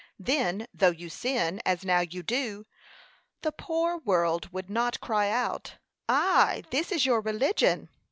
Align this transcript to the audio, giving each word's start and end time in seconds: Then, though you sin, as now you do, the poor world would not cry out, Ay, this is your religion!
Then, 0.17 0.65
though 0.73 0.89
you 0.89 1.09
sin, 1.09 1.61
as 1.63 1.85
now 1.85 1.99
you 1.99 2.23
do, 2.23 2.65
the 3.43 3.51
poor 3.51 3.97
world 3.99 4.51
would 4.51 4.67
not 4.67 4.99
cry 4.99 5.29
out, 5.29 5.75
Ay, 6.09 6.63
this 6.71 6.91
is 6.91 7.05
your 7.05 7.21
religion! 7.21 7.87